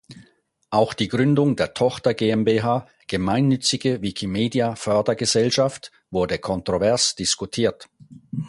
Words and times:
Auch 0.71 0.95
die 0.95 1.09
Gründung 1.09 1.55
der 1.55 1.75
Tochter-GmbH 1.75 2.87
„Gemeinnützige 3.07 4.01
Wikimedia 4.01 4.73
Fördergesellschaft“ 4.75 5.91
wurde 6.09 6.39
kontrovers 6.39 7.13
diskutiert. 7.13 7.87